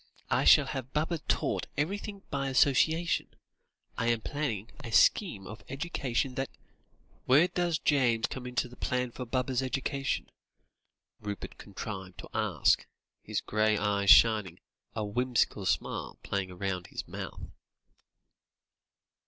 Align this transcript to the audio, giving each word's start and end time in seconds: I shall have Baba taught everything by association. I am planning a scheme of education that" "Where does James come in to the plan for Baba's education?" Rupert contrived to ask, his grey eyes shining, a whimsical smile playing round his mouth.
I 0.31 0.45
shall 0.45 0.65
have 0.65 0.93
Baba 0.93 1.19
taught 1.19 1.67
everything 1.77 2.23
by 2.31 2.49
association. 2.49 3.27
I 3.99 4.07
am 4.07 4.21
planning 4.21 4.71
a 4.83 4.91
scheme 4.91 5.45
of 5.45 5.63
education 5.69 6.33
that" 6.33 6.49
"Where 7.27 7.47
does 7.47 7.77
James 7.77 8.25
come 8.25 8.47
in 8.47 8.55
to 8.55 8.67
the 8.67 8.75
plan 8.75 9.11
for 9.11 9.27
Baba's 9.27 9.61
education?" 9.61 10.31
Rupert 11.19 11.59
contrived 11.59 12.17
to 12.17 12.29
ask, 12.33 12.87
his 13.21 13.41
grey 13.41 13.77
eyes 13.77 14.09
shining, 14.09 14.59
a 14.95 15.05
whimsical 15.05 15.67
smile 15.67 16.17
playing 16.23 16.57
round 16.57 16.87
his 16.87 17.07
mouth. 17.07 17.51